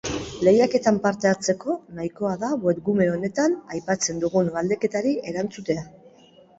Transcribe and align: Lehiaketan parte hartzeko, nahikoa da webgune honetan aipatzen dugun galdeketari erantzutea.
Lehiaketan 0.45 0.95
parte 1.03 1.29
hartzeko, 1.31 1.75
nahikoa 1.99 2.33
da 2.45 2.51
webgune 2.65 3.09
honetan 3.13 3.57
aipatzen 3.77 4.27
dugun 4.27 4.53
galdeketari 4.61 5.19
erantzutea. 5.33 5.91